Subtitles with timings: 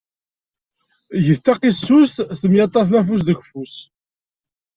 [1.25, 3.75] Get taqisust temyuṭṭafem afus deg ufus.